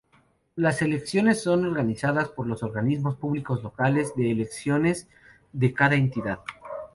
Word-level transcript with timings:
Las 0.55 0.81
elecciones 0.81 1.43
son 1.43 1.63
organizadas 1.63 2.29
por 2.29 2.47
los 2.47 2.63
Organismos 2.63 3.17
Públicos 3.17 3.61
Locales 3.61 4.15
de 4.15 4.31
Elecciones 4.31 5.07
de 5.53 5.75
cada 5.75 5.93
entidad. 5.93 6.39